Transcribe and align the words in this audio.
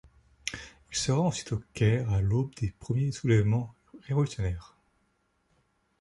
Il 0.91 0.97
se 0.97 1.11
rend 1.11 1.27
ensuite 1.27 1.51
au 1.51 1.61
Caire 1.75 2.09
à 2.09 2.21
l'aube 2.21 2.55
des 2.55 2.71
premiers 2.71 3.11
soulèvements 3.11 3.75
révolutionnaires. 4.07 4.75